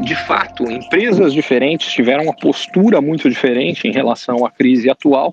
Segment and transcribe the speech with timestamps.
[0.00, 5.32] De fato, empresas diferentes tiveram uma postura muito diferente em relação à crise atual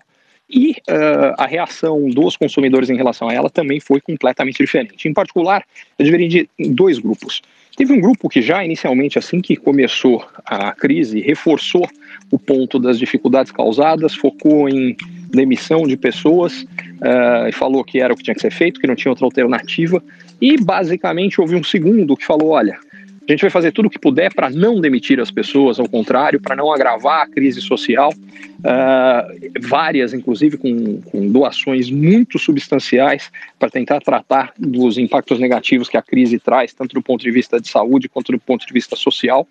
[0.49, 5.07] e uh, a reação dos consumidores em relação a ela também foi completamente diferente.
[5.07, 5.63] Em particular,
[5.97, 7.41] eu dividiria em dois grupos.
[7.77, 11.87] Teve um grupo que já inicialmente, assim que começou a crise, reforçou
[12.29, 14.97] o ponto das dificuldades causadas, focou em
[15.29, 16.65] demissão de pessoas
[16.99, 20.03] uh, falou que era o que tinha que ser feito, que não tinha outra alternativa.
[20.39, 22.79] E basicamente houve um segundo que falou: olha,
[23.27, 26.41] a gente vai fazer tudo o que puder para não demitir as pessoas, ao contrário,
[26.41, 28.11] para não agravar a crise social.
[28.11, 35.95] Uh, várias, inclusive, com, com, doações muito substanciais para tentar tratar dos impactos negativos que
[35.95, 38.95] a crise traz, tanto do ponto de vista de saúde quanto do ponto de vista
[38.95, 39.47] social.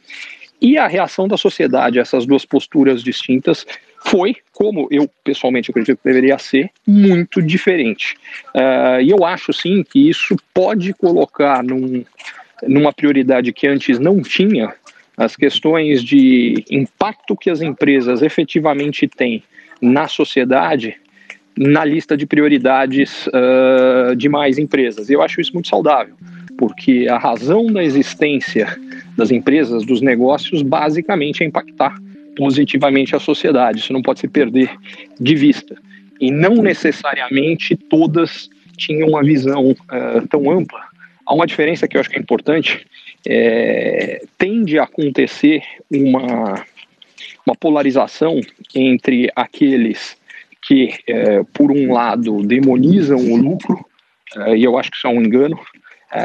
[0.61, 3.65] E a reação da sociedade a essas duas posturas distintas
[4.05, 8.17] foi, como eu pessoalmente acredito que deveria ser, muito diferente.
[8.55, 12.05] Uh, e eu acho, sim, que isso pode colocar num
[12.67, 14.75] numa prioridade que antes não tinha,
[15.17, 19.43] as questões de impacto que as empresas efetivamente têm
[19.81, 20.97] na sociedade
[21.57, 25.11] na lista de prioridades uh, de mais empresas.
[25.11, 26.15] Eu acho isso muito saudável,
[26.57, 28.79] porque a razão da existência
[29.19, 32.01] das empresas, dos negócios, basicamente é impactar
[32.37, 33.81] positivamente a sociedade.
[33.81, 34.71] Isso não pode se perder
[35.21, 35.77] de vista.
[36.21, 40.89] E não necessariamente todas tinham uma visão uh, tão ampla
[41.27, 42.87] Há uma diferença que eu acho que é importante.
[43.29, 46.65] É, tende a acontecer uma,
[47.45, 48.41] uma polarização
[48.75, 50.17] entre aqueles
[50.63, 53.85] que, é, por um lado, demonizam o lucro,
[54.57, 55.61] e eu acho que isso é um engano.
[56.13, 56.21] É,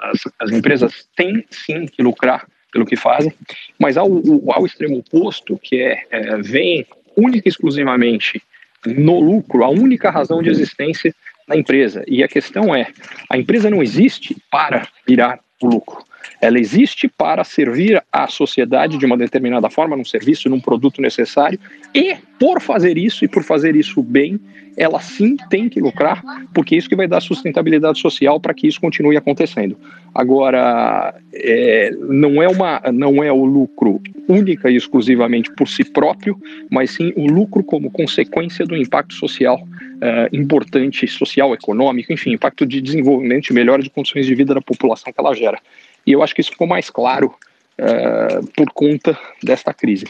[0.00, 3.32] as, as, empresas têm sim que lucrar pelo que fazem,
[3.78, 4.08] mas ao,
[4.48, 6.86] ao extremo oposto, que é, é vem
[7.16, 8.42] única e exclusivamente
[8.86, 11.14] no lucro, a única razão de existência
[11.46, 12.04] na empresa.
[12.06, 12.88] E a questão é:
[13.28, 16.04] a empresa não existe para virar o lucro.
[16.40, 21.58] Ela existe para servir à sociedade de uma determinada forma, num serviço, num produto necessário,
[21.94, 24.40] e por fazer isso e por fazer isso bem,
[24.76, 26.22] ela sim tem que lucrar,
[26.54, 29.76] porque é isso que vai dar sustentabilidade social para que isso continue acontecendo.
[30.14, 36.38] Agora, é, não, é uma, não é o lucro única e exclusivamente por si próprio,
[36.70, 39.66] mas sim o lucro como consequência do impacto social
[40.00, 44.60] é, importante, social, econômico, enfim, impacto de desenvolvimento e melhora de condições de vida da
[44.60, 45.58] população que ela gera.
[46.06, 47.34] E eu acho que isso ficou mais claro
[47.78, 50.06] é, por conta desta crise.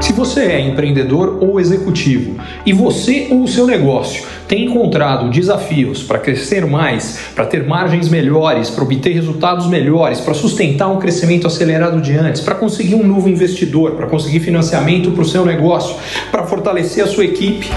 [0.00, 6.02] Se você é empreendedor ou executivo e você ou o seu negócio tem encontrado desafios
[6.02, 11.46] para crescer mais, para ter margens melhores, para obter resultados melhores, para sustentar um crescimento
[11.46, 15.94] acelerado de antes, para conseguir um novo investidor, para conseguir financiamento para o seu negócio,
[16.32, 17.70] para fortalecer a sua equipe,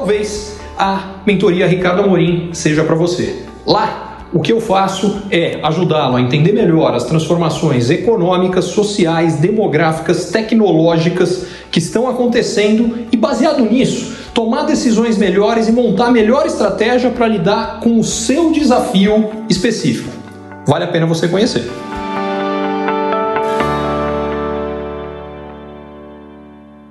[0.00, 3.42] talvez a mentoria Ricardo Amorim seja para você.
[3.66, 10.30] Lá o que eu faço é ajudá-lo a entender melhor as transformações econômicas, sociais, demográficas,
[10.30, 17.10] tecnológicas que estão acontecendo e, baseado nisso, tomar decisões melhores e montar a melhor estratégia
[17.10, 20.10] para lidar com o seu desafio específico.
[20.66, 21.68] Vale a pena você conhecer.